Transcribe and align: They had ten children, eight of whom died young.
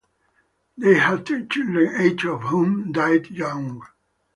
They 0.79 0.95
had 0.95 1.27
ten 1.27 1.47
children, 1.47 2.01
eight 2.01 2.25
of 2.25 2.41
whom 2.41 2.91
died 2.91 3.29
young. 3.29 3.83